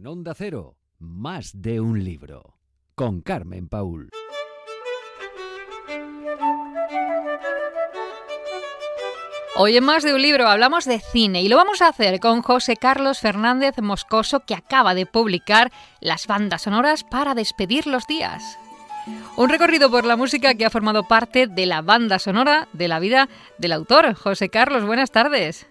[0.00, 2.56] En Onda Cero, más de un libro.
[2.94, 4.08] Con Carmen Paul.
[9.56, 12.40] Hoy en más de un libro hablamos de cine y lo vamos a hacer con
[12.40, 15.70] José Carlos Fernández Moscoso que acaba de publicar
[16.00, 18.58] las bandas sonoras para despedir los días.
[19.36, 23.00] Un recorrido por la música que ha formado parte de la banda sonora de la
[23.00, 23.28] vida
[23.58, 24.14] del autor.
[24.14, 25.66] José Carlos, buenas tardes.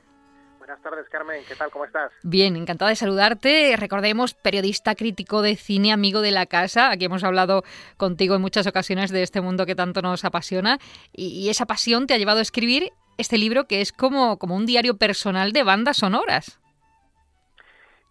[0.79, 1.43] Buenas tardes, Carmen.
[1.45, 1.71] ¿Qué tal?
[1.71, 2.09] ¿Cómo estás?
[2.23, 3.75] Bien, encantada de saludarte.
[3.75, 6.89] Recordemos, periodista crítico de cine, amigo de la casa.
[6.89, 7.63] Aquí hemos hablado
[7.97, 10.79] contigo en muchas ocasiones de este mundo que tanto nos apasiona.
[11.11, 14.65] Y, esa pasión te ha llevado a escribir este libro que es como, como un
[14.65, 16.61] diario personal de bandas sonoras.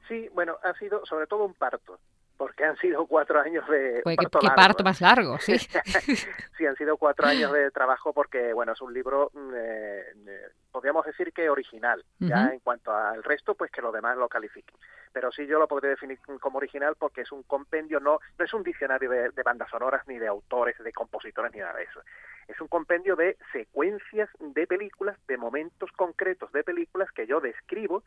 [0.07, 1.99] Sí, bueno, ha sido sobre todo un parto
[2.39, 5.59] porque han sido cuatro años de pues parto qué, parto más largo, sí.
[6.57, 10.47] sí, han sido cuatro años de trabajo porque, bueno, es un libro, mm, eh, eh,
[10.71, 12.03] podríamos decir que original.
[12.21, 14.77] Ya en cuanto al resto, pues que los demás lo califiquen.
[15.13, 18.55] Pero sí yo lo podría definir como original porque es un compendio, no, no es
[18.55, 22.01] un diccionario de, de bandas sonoras, ni de autores, de compositores, ni nada de eso.
[22.47, 28.05] Es un compendio de secuencias de películas, de momentos concretos de películas que yo describo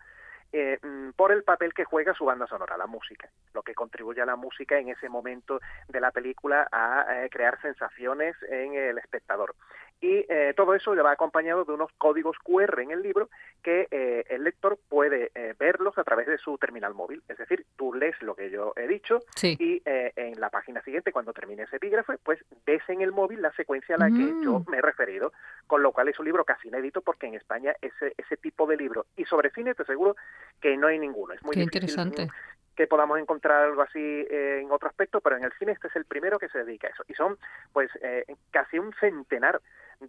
[0.53, 4.21] eh, mm, por el papel que juega su banda sonora, la música, lo que contribuye
[4.21, 8.97] a la música en ese momento de la película a eh, crear sensaciones en el
[8.97, 9.55] espectador.
[10.02, 13.30] Y eh, todo eso le va acompañado de unos códigos QR en el libro
[13.61, 13.88] que
[14.30, 17.21] el lector puede verlos a través de su terminal móvil.
[17.27, 21.33] Es decir, tú lees lo que yo he dicho y en la página siguiente, cuando
[21.33, 24.72] termine ese epígrafe, pues ves en el móvil la secuencia a la que yo mm.
[24.72, 25.31] me he referido,
[25.67, 28.77] con lo cual es un libro casi inédito porque en España ese, ese tipo de
[28.77, 30.16] libro y sobre cine te aseguro
[30.59, 31.33] que no hay ninguno.
[31.33, 32.29] Es muy interesante
[32.75, 35.95] que podamos encontrar algo así eh, en otro aspecto, pero en el cine este es
[35.95, 37.03] el primero que se dedica a eso.
[37.07, 37.38] Y son
[37.73, 39.61] pues eh, casi un centenar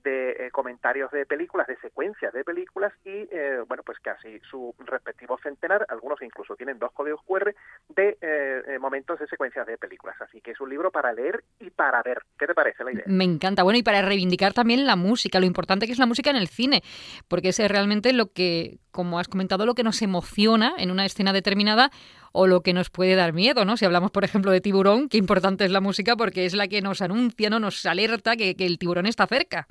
[0.02, 4.74] de eh, comentarios de películas, de secuencias de películas y, eh, bueno, pues casi su
[4.78, 7.54] respectivo centenar, algunos incluso tienen dos códigos QR
[7.90, 10.16] de eh, momentos de secuencias de películas.
[10.20, 12.22] Así que es un libro para leer y para ver.
[12.38, 13.04] ¿Qué te parece la idea?
[13.06, 13.62] Me encanta.
[13.62, 16.48] Bueno, y para reivindicar también la música, lo importante que es la música en el
[16.48, 16.82] cine,
[17.28, 21.32] porque es realmente lo que, como has comentado, lo que nos emociona en una escena
[21.32, 21.90] determinada
[22.32, 23.76] o lo que nos puede dar miedo, ¿no?
[23.76, 26.80] Si hablamos, por ejemplo, de tiburón, qué importante es la música porque es la que
[26.80, 27.60] nos anuncia, ¿no?
[27.60, 29.68] Nos alerta que el tiburón está cerca.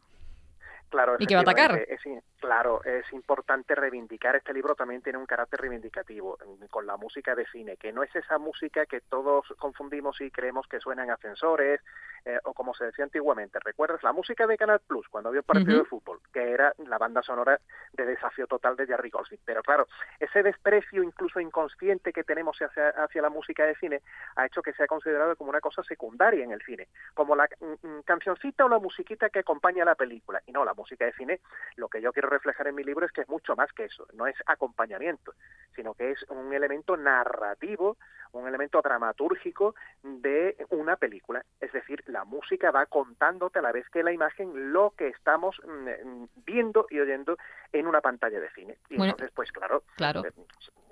[0.92, 1.86] Claro, y que va a atacar.
[1.88, 2.02] Es,
[2.42, 4.36] claro, es importante reivindicar.
[4.36, 6.38] Este libro también tiene un carácter reivindicativo
[6.70, 10.68] con la música de cine, que no es esa música que todos confundimos y creemos
[10.68, 11.80] que suenan ascensores
[12.26, 13.58] eh, o como se decía antiguamente.
[13.64, 16.20] ¿Recuerdas la música de Canal Plus cuando había un partido de fútbol?
[16.34, 17.58] Que era la banda sonora
[17.94, 19.42] de Desafío Total de Jerry Goldsmith.
[19.46, 19.88] Pero claro,
[20.20, 24.02] ese desprecio incluso inconsciente que tenemos hacia, hacia la música de cine
[24.36, 27.88] ha hecho que sea considerado como una cosa secundaria en el cine, como la mm,
[27.88, 30.42] mm, cancioncita o la musiquita que acompaña la película.
[30.46, 31.40] Y no, la música de cine,
[31.76, 34.06] lo que yo quiero reflejar en mi libro es que es mucho más que eso,
[34.14, 35.34] no es acompañamiento,
[35.76, 37.98] sino que es un elemento narrativo,
[38.34, 41.44] un elemento dramatúrgico de una película.
[41.60, 45.60] Es decir, la música va contándote a la vez que la imagen lo que estamos
[45.66, 47.38] mm, viendo y oyendo
[47.72, 48.78] en una pantalla de cine.
[48.90, 50.26] Y entonces, pues claro, claro.
[50.26, 50.32] Eh,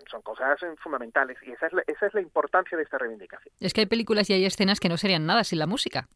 [0.10, 3.54] son cosas fundamentales y esa es, la, esa es la importancia de esta reivindicación.
[3.60, 6.08] Es que hay películas y hay escenas que no serían nada sin la música.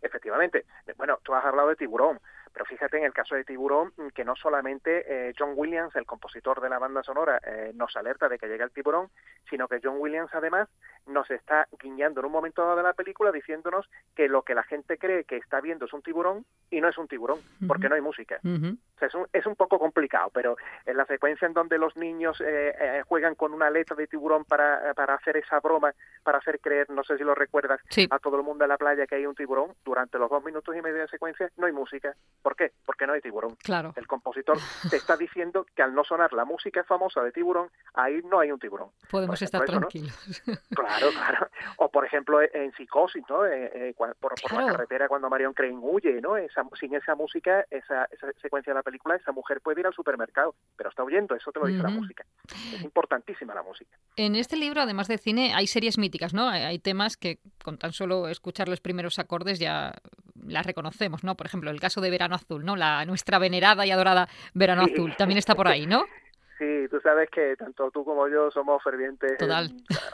[0.00, 0.64] Efectivamente.
[0.96, 2.20] Bueno, tú has hablado de Tiburón.
[2.52, 6.60] Pero fíjate en el caso de Tiburón que no solamente eh, John Williams, el compositor
[6.60, 9.08] de la banda sonora, eh, nos alerta de que llega el tiburón,
[9.48, 10.68] sino que John Williams además
[11.06, 14.62] nos está guiñando en un momento dado de la película diciéndonos que lo que la
[14.62, 17.94] gente cree que está viendo es un tiburón y no es un tiburón, porque no
[17.94, 18.38] hay música.
[18.44, 20.56] o sea, es, un, es un poco complicado, pero
[20.86, 24.94] en la secuencia en donde los niños eh, juegan con una letra de tiburón para,
[24.94, 27.80] para hacer esa broma, para hacer creer, no sé si lo recuerdas,
[28.10, 30.76] a todo el mundo en la playa que hay un tiburón, durante los dos minutos
[30.76, 32.14] y medio de secuencia no hay música.
[32.42, 32.72] ¿Por qué?
[32.86, 33.56] Porque no hay tiburón.
[33.62, 33.92] Claro.
[33.96, 34.58] El compositor
[34.88, 38.50] te está diciendo que al no sonar la música famosa de tiburón, ahí no hay
[38.50, 38.90] un tiburón.
[39.10, 40.14] Podemos estar tranquilos.
[40.70, 41.48] Claro, claro.
[41.76, 43.44] O por ejemplo en Psicosis, ¿no?
[43.44, 46.36] Eh, eh, por, la carretera cuando Marion Crane huye, ¿no?
[46.36, 49.94] Esa, sin esa música, esa, esa, secuencia de la película, esa mujer puede ir al
[49.94, 52.24] supermercado, pero está huyendo, eso te lo dice la música.
[52.72, 53.96] Es importantísima la música.
[54.16, 56.48] En este libro, además de cine, hay series míticas, ¿no?
[56.48, 59.92] Hay, hay temas que con tan solo escuchar los primeros acordes ya
[60.50, 61.34] las reconocemos, ¿no?
[61.36, 62.76] Por ejemplo, el caso de Verano Azul, ¿no?
[62.76, 66.04] La nuestra venerada y adorada Verano Azul también está por ahí, ¿no?
[66.60, 69.38] Sí, tú sabes que tanto tú como yo somos fervientes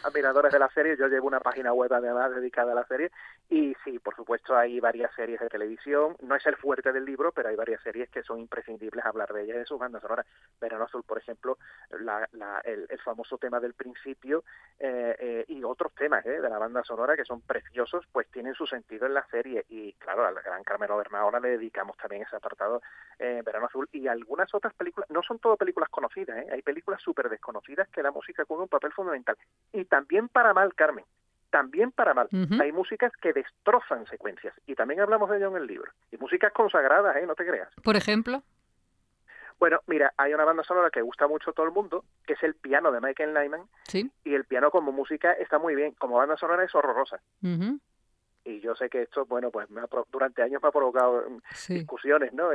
[0.05, 0.97] admiradores de la serie.
[0.97, 3.11] Yo llevo una página web además dedicada a la serie.
[3.49, 6.17] Y sí, por supuesto, hay varias series de televisión.
[6.21, 9.45] No es el fuerte del libro, pero hay varias series que son imprescindibles hablar de
[9.45, 10.27] ellas de sus bandas sonoras.
[10.61, 11.59] Verano Azul, por ejemplo,
[12.01, 14.43] la, la, el, famoso tema del principio
[14.81, 18.55] eh, eh, y otros temas eh, de la banda sonora que son preciosos, pues tienen
[18.55, 19.65] su sentido en la serie.
[19.69, 22.83] Y claro, al gran Carmelo Bernahora le dedicamos también ese apartado
[23.19, 23.89] Verano Azul.
[23.93, 26.49] Y algunas otras películas, no son todo películas conocidas ¿eh?
[26.51, 29.37] hay películas súper desconocidas que la música juega un papel fundamental.
[29.73, 31.05] Y también para mal, Carmen,
[31.51, 32.29] también para mal.
[32.61, 35.91] Hay músicas que destrozan secuencias y también hablamos de ello en el libro.
[36.11, 37.27] Y músicas consagradas, ¿eh?
[37.27, 37.69] no te creas.
[37.83, 38.43] Por ejemplo.
[39.59, 42.43] Bueno, mira, hay una banda sonora que gusta mucho a todo el mundo, que es
[42.43, 43.63] el piano de Michael Nyman.
[43.85, 44.11] Sí.
[44.25, 45.93] Y el piano como música está muy bien.
[45.93, 47.21] Como banda sonora es horrorosa
[48.47, 49.83] y yo sé que esto, bueno, pues me
[50.13, 52.51] durante años me ha provocado mm, discusiones, ¿no?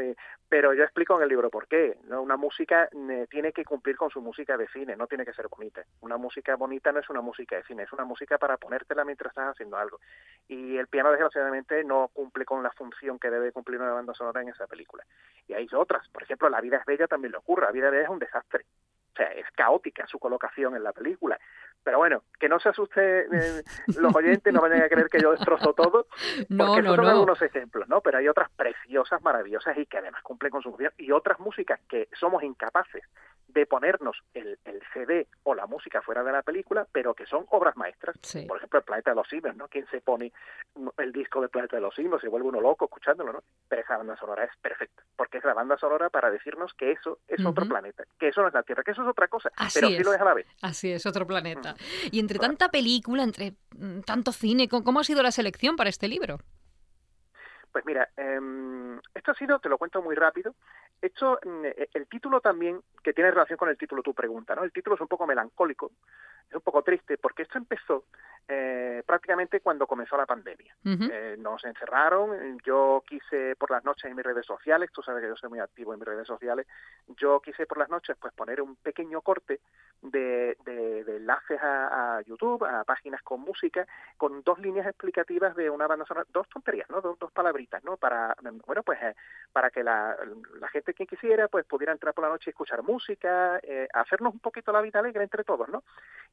[0.48, 2.22] pero yo explico en el libro por qué, ¿no?
[2.22, 5.48] Una música eh, tiene que cumplir con su música de cine, no tiene que ser
[5.50, 5.84] bonita.
[6.00, 9.32] Una música bonita no es una música de cine, es una música para ponértela mientras
[9.32, 10.00] estás haciendo algo.
[10.48, 14.42] Y el piano, desgraciadamente, no cumple con la función que debe cumplir una banda sonora
[14.42, 15.04] en esa película.
[15.48, 17.92] Y hay otras, por ejemplo, La vida es bella también le ocurre, La vida es
[17.92, 18.66] bella es un desastre.
[19.14, 21.38] O sea, es caótica su colocación en la película.
[21.84, 23.64] Pero bueno, que no se asuste eh,
[23.98, 26.08] los oyentes, no vayan a creer que yo destrozo todo,
[26.50, 27.12] no, porque no, son no.
[27.12, 28.02] algunos ejemplos, ¿no?
[28.02, 31.80] Pero hay otras preciosas, maravillosas y que además cumplen con su función, y otras músicas
[31.90, 33.04] que somos incapaces
[33.54, 37.46] de ponernos el, el, CD o la música fuera de la película, pero que son
[37.50, 38.18] obras maestras.
[38.48, 39.68] Por ejemplo, el Planeta de los Simios, ¿no?
[39.68, 40.32] ¿Quién se pone
[40.98, 42.22] el disco de Planeta de los Simios?
[42.22, 43.44] Se vuelve uno loco escuchándolo, ¿no?
[43.68, 47.20] Pero esa banda sonora es perfecta, porque es la banda sonora para decirnos que eso
[47.28, 49.88] es otro planeta, que eso no es la Tierra, que eso es otra cosa, pero
[49.88, 50.48] sí lo es a la vez.
[50.62, 51.76] Así es, otro planeta.
[52.12, 56.08] Y entre tanta película, entre mm, tanto cine, ¿cómo ha sido la selección para este
[56.08, 56.40] libro?
[57.72, 58.40] Pues mira, eh,
[59.14, 60.56] esto ha sido, te lo cuento muy rápido,
[61.02, 64.64] esto, mm, e, el título también, que tiene relación con el título tu pregunta, ¿no?
[64.64, 65.92] El título es un poco melancólico,
[66.52, 68.04] es un poco triste, porque esto empezó
[68.48, 70.76] eh, prácticamente cuando comenzó la pandemia.
[70.84, 75.30] eh, nos encerraron, yo quise por las noches en mis redes sociales, tú sabes que
[75.30, 76.68] yo soy muy activo en mis redes sociales,
[77.18, 79.62] yo quise por las noches pues poner un pequeño corte
[80.02, 83.88] de, de, de enlaces a, a, YouTube, a páginas con música,
[84.18, 87.02] con dos líneas explicativas de una banda sonora, dos tonterías, ¿no?
[87.02, 87.98] Dos, dos palabritas, ¿no?
[87.98, 89.16] Para, bueno, pues eh,
[89.54, 90.18] para que la,
[90.60, 94.34] la, gente quien quisiera pues pudiera entrar por la noche y escuchar música, eh, hacernos
[94.34, 95.84] un poquito la vida alegre entre todos, ¿no?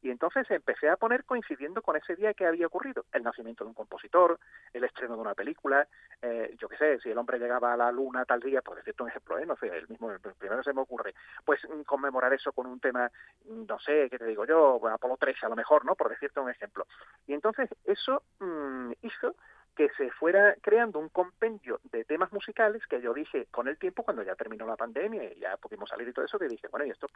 [0.01, 3.69] Y entonces empecé a poner coincidiendo con ese día que había ocurrido, el nacimiento de
[3.69, 4.39] un compositor,
[4.73, 5.87] el estreno de una película,
[6.23, 9.03] eh, yo qué sé, si el hombre llegaba a la luna tal día, por decirte
[9.03, 9.47] un ejemplo, ¿eh?
[9.47, 11.15] no sé, el mismo, primero se me ocurre,
[11.45, 13.11] pues mm, conmemorar eso con un tema,
[13.45, 15.95] mm, no sé, qué te digo yo, Apolo 13 a lo mejor, ¿no?
[15.95, 16.87] Por decirte un ejemplo.
[17.27, 19.35] Y entonces eso mmm, hizo
[19.79, 24.03] que se fuera creando un compendio de temas musicales que yo dije con el tiempo
[24.03, 26.85] cuando ya terminó la pandemia y ya pudimos salir y todo eso que dije bueno
[26.85, 27.07] y esto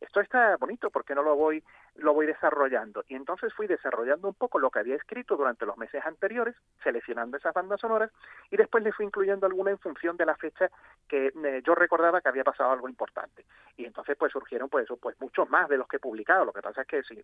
[0.00, 1.62] esto está bonito porque no lo voy
[1.94, 5.78] lo voy desarrollando y entonces fui desarrollando un poco lo que había escrito durante los
[5.78, 8.10] meses anteriores seleccionando esas bandas sonoras
[8.50, 10.68] y después le fui incluyendo alguna en función de la fecha
[11.08, 13.44] que eh, yo recordaba que había pasado algo importante.
[13.76, 16.44] Y entonces pues surgieron pues pues muchos más de los que he publicado.
[16.44, 17.22] Lo que pasa es que si,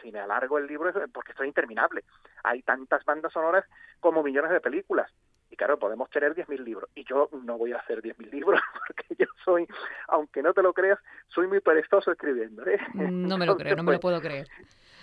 [0.00, 2.04] si, me alargo el libro porque esto es interminable.
[2.44, 3.64] Hay tantas bandas sonoras
[4.08, 5.10] como millones de películas.
[5.50, 6.90] Y claro, podemos tener 10.000 libros.
[6.94, 9.66] Y yo no voy a hacer 10.000 libros porque yo soy,
[10.08, 12.66] aunque no te lo creas, soy muy perezoso escribiendo.
[12.66, 12.78] ¿eh?
[12.94, 14.48] No me lo creo, no me lo puedo creer.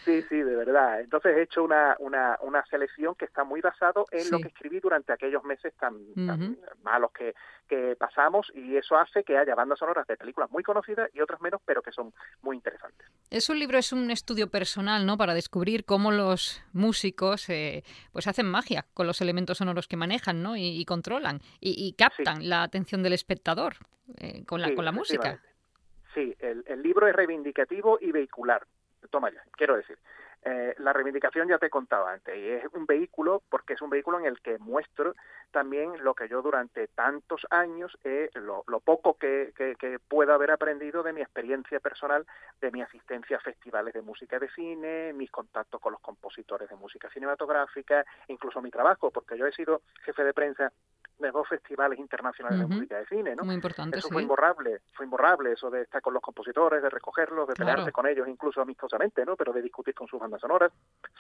[0.06, 1.02] Sí, sí, de verdad.
[1.02, 4.32] Entonces he hecho una, una, una selección que está muy basado en sí.
[4.32, 6.28] lo que escribí durante aquellos meses tan, uh -huh.
[6.28, 7.34] tan malos que,
[7.68, 11.42] que, pasamos y eso hace que haya bandas sonoras de películas muy conocidas y otras
[11.42, 12.14] menos, pero que son
[12.44, 13.08] muy interesantes.
[13.32, 15.18] Es un libro, es un estudio personal, ¿no?
[15.18, 20.44] Para descubrir cómo los músicos eh, pues hacen magia con los elementos sonoros que manejan,
[20.44, 20.56] ¿no?
[20.56, 22.48] Y, y controlan y, y captan sí.
[22.48, 23.74] la atención del espectador
[24.18, 25.42] eh, con, la, sí, con la música.
[26.14, 28.68] Sí, el, el libro es reivindicativo y vehicular
[29.08, 29.98] toma ya, quiero decir.
[30.48, 33.90] Eh, la reivindicación ya te he contado antes, y es un vehículo porque es un
[33.90, 35.16] vehículo en el que muestro
[35.50, 40.34] también lo que yo durante tantos años, eh, lo, lo, poco que, que, que, puedo
[40.34, 42.28] haber aprendido de mi experiencia personal,
[42.62, 46.76] de mi asistencia a festivales de música de cine, mis contactos con los compositores de
[46.76, 50.72] música cinematográfica, incluso mi trabajo, porque yo he sido jefe de prensa
[51.20, 52.70] de dos festivales internacionales uh -huh.
[52.70, 53.44] de música de cine, ¿no?
[53.44, 54.14] Muy importante, eso sí.
[54.14, 57.72] fue imborrable, fue imborrable eso de estar con los compositores, de recogerlos, de claro.
[57.72, 59.36] pelearse con ellos, incluso amistosamente, ¿no?
[59.36, 60.72] Pero de discutir con sus bandas sonoras,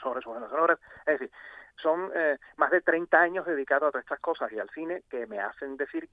[0.02, 1.32] sobre sus bandas sonoras, es decir,
[1.82, 5.28] son eh, más de 30 años dedicados a todas estas cosas y al cine que
[5.28, 6.10] me hacen decir,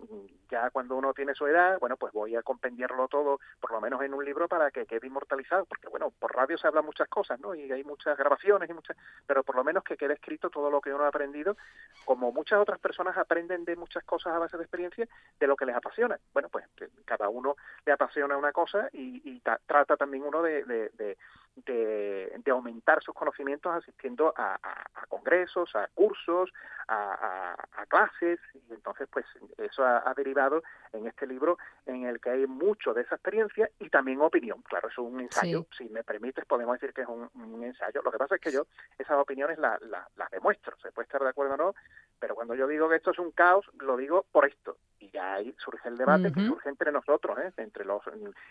[0.51, 4.03] ya cuando uno tiene su edad, bueno, pues voy a compendiarlo todo, por lo menos
[4.03, 7.39] en un libro, para que quede inmortalizado, porque bueno, por radio se hablan muchas cosas,
[7.41, 7.55] ¿no?
[7.55, 10.81] Y hay muchas grabaciones y muchas, pero por lo menos que quede escrito todo lo
[10.81, 11.57] que uno ha aprendido,
[12.05, 15.67] como muchas otras personas aprenden de muchas cosas a base de experiencia, de lo que
[15.67, 16.19] les apasiona.
[16.33, 16.67] Bueno, pues
[17.05, 21.19] cada uno le apasiona una cosa y, y trata también uno de, de, de
[21.57, 26.51] de, de, aumentar sus conocimientos asistiendo a, a, a congresos, a cursos,
[26.89, 29.27] a, a, clases, y entonces pues
[29.59, 33.89] eso ha, derivado en este libro en el que hay mucho de esa experiencia y
[33.91, 34.63] también opinión.
[34.63, 35.85] Claro, es un ensayo, sí.
[35.85, 38.03] si me permites podemos decir que es un, un, ensayo.
[38.03, 38.67] Lo que pasa es que yo
[38.99, 41.75] esas opiniones las la, la demuestro, se puede estar de acuerdo o no,
[42.23, 44.77] pero cuando yo digo que esto es un caos, lo digo por esto.
[45.01, 47.53] Y ya ahí surge el debate que surge entre nosotros, ¿eh?
[47.57, 48.01] entre los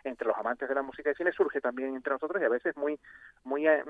[0.03, 2.75] entre los amantes de la música y cine, surge también entre nosotros y a veces
[2.75, 2.99] muy
[3.45, 3.81] muy eh,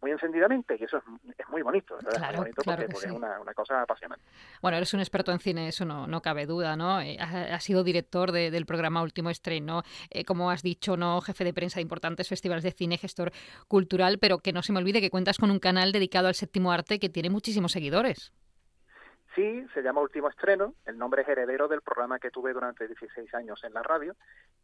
[0.00, 0.78] muy encendidamente.
[0.80, 1.04] Y eso es,
[1.50, 4.24] muy bonito, es muy bonito porque, es una, cosa apasionante.
[4.62, 7.02] Bueno, eres un experto en cine, eso no, no cabe duda, ¿no?
[7.02, 11.20] Eh, has, sido director del programa Último Estreno, eh, como has dicho, ¿no?
[11.20, 13.32] Jefe de prensa de importantes festivales de cine, gestor
[13.68, 16.72] cultural, pero que no se me olvide que cuentas con un canal dedicado al séptimo
[16.72, 18.32] arte que tiene muchísimos seguidores.
[19.36, 23.34] Sí, se llama Último Estreno, el nombre es heredero del programa que tuve durante 16
[23.34, 24.16] años en la radio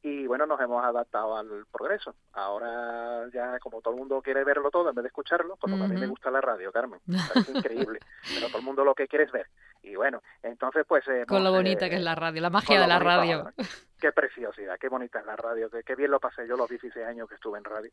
[0.03, 2.15] y bueno, nos hemos adaptado al progreso.
[2.33, 5.89] Ahora ya como todo el mundo quiere verlo todo en vez de escucharlo, como a
[5.89, 7.01] mí me gusta la radio, Carmen,
[7.37, 8.01] es increíble,
[8.35, 9.47] pero todo el mundo lo que quiere es ver.
[9.83, 11.05] Y bueno, entonces pues...
[11.29, 13.53] con lo bonita que es la radio, la magia de la radio.
[14.03, 17.29] Qué preciosidad, qué bonita es la radio, qué, bien lo pasé yo los 16 años
[17.29, 17.89] que estuve en radio.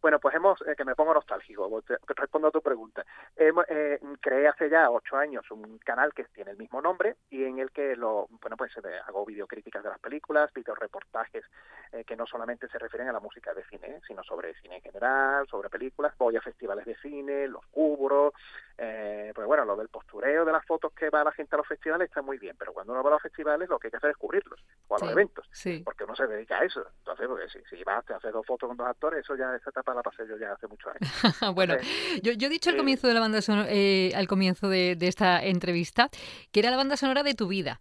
[0.00, 1.82] Bueno, pues hemos, eh, que me pongo nostálgico,
[2.16, 3.04] respondo a tu pregunta.
[3.36, 7.58] Eh, creé hace ya ocho años un canal que tiene el mismo nombre y en
[7.58, 11.44] el que lo, bueno, pues eh, hago videocríticas de las películas, videoreportajes
[11.92, 14.82] eh, que no solamente se refieren a la música de cine, sino sobre cine en
[14.82, 18.32] general, sobre películas, voy a festivales de cine, los cubro,
[18.78, 21.66] eh, pues bueno, lo del postureo de las fotos que va la gente a los
[21.66, 23.96] festivales está muy bien, pero cuando uno va a los festivales lo que hay que
[23.96, 25.49] hacer es cubrirlos, o a los eventos,
[25.84, 26.86] porque uno se dedica a eso.
[26.98, 29.70] Entonces, porque si, si vas a hacer dos fotos con dos actores, eso ya, esa
[29.70, 31.54] etapa la pasé yo ya hace muchos años.
[31.54, 31.74] bueno,
[32.22, 35.08] yo, yo he dicho al comienzo de la banda sonora, eh, al comienzo de, de
[35.08, 36.08] esta entrevista,
[36.52, 37.80] que era la banda sonora de tu vida.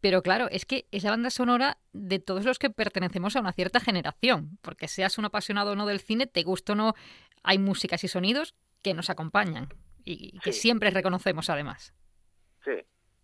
[0.00, 3.52] Pero claro, es que es la banda sonora de todos los que pertenecemos a una
[3.52, 6.94] cierta generación, porque seas un apasionado o no del cine, te gusta o no,
[7.42, 9.68] hay músicas y sonidos que nos acompañan
[10.04, 11.92] y que siempre reconocemos además.
[12.64, 12.72] Sí,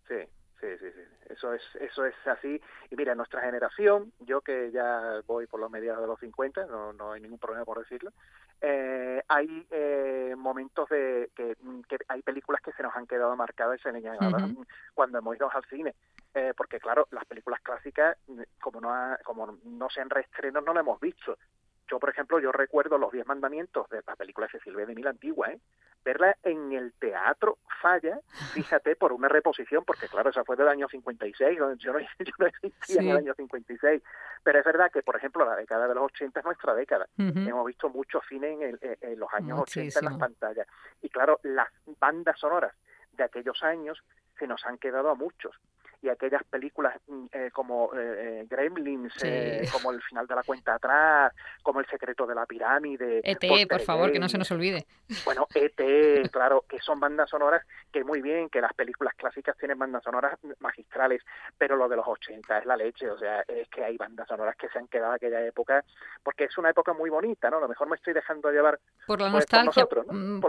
[0.07, 0.15] sí,
[0.59, 1.16] sí, sí, sí.
[1.37, 2.59] Eso es, eso es así.
[2.89, 6.93] Y mira, nuestra generación, yo que ya voy por los mediados de los 50, no,
[6.93, 8.11] no hay ningún problema por decirlo,
[8.59, 11.55] eh, hay eh, momentos de que,
[12.07, 13.91] hay películas que se nos han quedado marcadas y se
[14.95, 15.93] cuando hemos ido al cine.
[16.33, 18.17] Eh, porque claro, las películas clásicas,
[18.59, 18.91] como no,
[19.23, 21.37] como no sean reestrenos, no las hemos visto.
[21.89, 24.85] Yo, por ejemplo, yo recuerdo Los Diez Mandamientos de la película de Cecil B.
[24.85, 25.59] de Mil Antigua, ¿eh?
[26.03, 28.19] verla en el teatro falla,
[28.53, 31.75] fíjate, por una reposición, porque claro, esa fue del año 56, yo no,
[32.19, 34.01] yo no existía en el año 56,
[34.43, 37.07] pero es verdad que, por ejemplo, la década de los 80 es nuestra década.
[37.17, 40.67] Hemos visto mucho cine en, en los años 80 en las pantallas.
[41.01, 41.67] Y claro, las
[41.99, 42.73] bandas sonoras
[43.11, 44.03] de aquellos años
[44.37, 45.59] se nos han quedado a muchos
[46.01, 49.13] y aquellas películas mm, eh, como eh, eh, Gremlins,
[49.71, 53.21] como El final de la cuenta atrás, como El secreto de la pirámide.
[53.23, 54.85] ET, por favor, que no se nos olvide.
[55.25, 55.75] Bueno, ET,
[56.31, 60.37] claro, que son bandas sonoras que muy bien, que las películas clásicas tienen bandas sonoras
[60.59, 61.23] magistrales,
[61.57, 64.55] pero lo de los 80 es la leche, o sea, es que hay bandas sonoras
[64.55, 65.83] que se han quedado aquella época,
[66.23, 67.57] porque es una época muy bonita, ¿no?
[67.57, 69.87] A lo mejor me estoy dejando llevar por la pues, nostalgia.
[70.11, 70.41] Mm,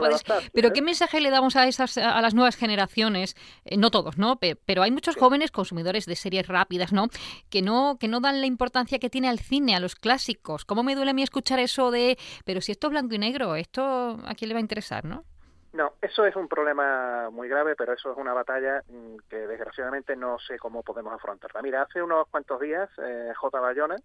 [0.52, 3.36] pero ¿qué mensaje le damos a esas a las nuevas generaciones?
[3.76, 4.38] no todos, ¿no?
[4.38, 7.08] Pero hay muchos jóvenes consumidores de series rápidas, ¿no?
[7.50, 10.64] Que no que no dan la importancia que tiene al cine, a los clásicos.
[10.64, 13.54] ¿Cómo me duele a mí escuchar eso de, pero si esto es blanco y negro,
[13.56, 15.24] esto a quién le va a interesar, ¿no?
[15.72, 20.16] No, eso es un problema muy grave, pero eso es una batalla mm, que desgraciadamente
[20.16, 21.62] no sé cómo podemos afrontarla.
[21.62, 23.60] Mira, hace unos cuantos días, eh, J.
[23.60, 23.96] Bayona,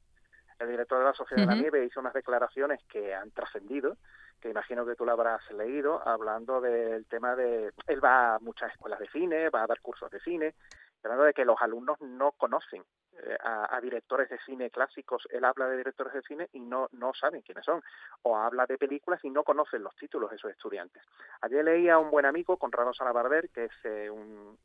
[0.60, 3.98] el director de la Sociedad de la Nieve, hizo unas declaraciones que han trascendido,
[4.42, 7.72] que imagino que tú lo habrás leído, hablando del tema de...
[7.88, 10.54] Él va a muchas escuelas de cine, va a dar cursos de cine,
[11.04, 12.84] hablando de que los alumnos no conocen
[13.26, 17.14] eh, a, directores de cine clásicos, él habla de directores de cine y no, no
[17.14, 17.82] saben quiénes son,
[18.24, 21.04] o habla de películas y no conocen los títulos de sus estudiantes.
[21.42, 24.58] Ayer leía a un buen amigo, Conrado Salabarder, que es eh, un,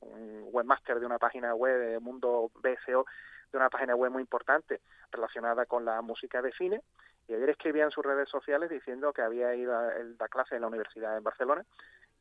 [0.50, 3.04] webmaster de una página web, de Mundo BSO,
[3.52, 4.80] de una página web muy importante
[5.10, 6.80] relacionada con la música de cine,
[7.26, 10.62] y ayer escribía en sus redes sociales diciendo que había ido a, a clase en
[10.62, 11.64] la Universidad de Barcelona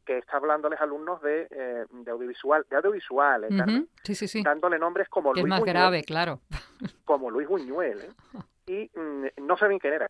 [0.08, 5.44] que está hablándoles alumnos de, eh, de audiovisual, de audiovisual, ¿eh, dándole nombres como Luis
[5.44, 6.40] es más grave, claro.
[7.04, 8.12] Como Luis Buñuel, ¿eh?
[8.68, 10.10] y mm, no saben quién era.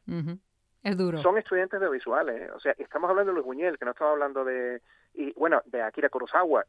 [0.83, 1.21] Es duro.
[1.21, 2.51] Son estudiantes de audiovisuales, ¿eh?
[2.55, 4.81] o sea, estamos hablando de Luis Buñuel, que no estamos hablando de,
[5.15, 6.63] y bueno, de Akira Kurosawa,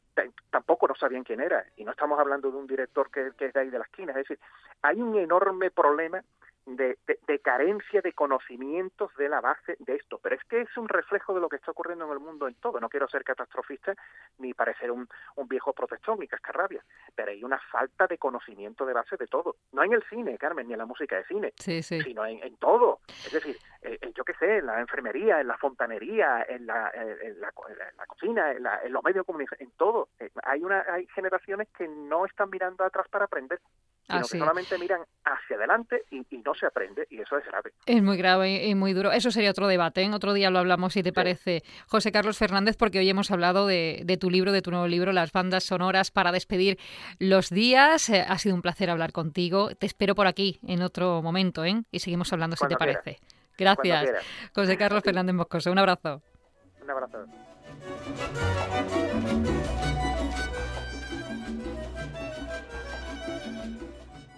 [0.51, 3.53] tampoco no sabían quién era, y no estamos hablando de un director que, que es
[3.53, 4.39] de ahí de la esquina, es decir,
[4.81, 6.23] hay un enorme problema
[6.77, 6.99] de,
[7.43, 10.19] carencia de conocimientos de la base de esto.
[10.23, 12.55] Pero es que es un reflejo de lo que está ocurriendo en el mundo en
[12.55, 12.81] todo.
[12.81, 13.95] No quiero ser catastrofista
[14.39, 16.85] ni parecer un, un viejo protestón ni cascarrabia,
[17.15, 19.57] pero hay una falta de conocimiento de base de todo.
[19.73, 23.01] No en el cine, Carmen, ni en la música de cine, sino en, todo.
[23.09, 27.41] Es decir, eh, yo qué sé, en la enfermería, en la fontanería, en la, en
[27.41, 27.53] la,
[28.07, 30.09] cocina, en, en, los medios de comunicación, en todo.
[30.19, 33.61] Eh, hay, una, hay generaciones que no están mirando atrás para aprender.
[34.09, 37.73] Sino que solamente miran hacia adelante y, no se aprende, y eso es grave.
[37.85, 39.13] Es muy grave y muy duro.
[39.13, 40.17] Eso sería otro debate, en ¿eh?
[40.17, 44.17] otro día lo hablamos, si te parece, José Carlos Fernández, porque hoy hemos hablado de,
[44.19, 46.79] tu libro, de tu nuevo libro, Las bandas sonoras para despedir
[47.19, 48.09] los días.
[48.09, 49.75] Eh, ha sido un placer hablar contigo.
[49.75, 51.83] Te espero por aquí en otro momento, ¿eh?
[51.91, 53.19] Y seguimos hablando, si te parece.
[53.59, 54.11] Gracias,
[54.55, 55.71] José Carlos Fernández Moscoso.
[55.71, 56.23] Un abrazo.
[56.83, 57.27] Un abrazo.